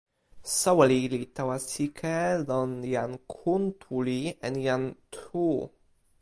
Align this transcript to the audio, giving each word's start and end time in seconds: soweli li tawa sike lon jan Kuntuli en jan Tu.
soweli 0.59 0.99
li 1.13 1.21
tawa 1.35 1.57
sike 1.69 2.15
lon 2.47 2.71
jan 2.93 3.11
Kuntuli 3.33 4.21
en 4.47 4.55
jan 4.65 4.83
Tu. 5.15 5.47